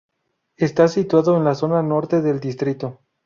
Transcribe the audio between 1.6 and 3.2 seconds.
norte del distrito.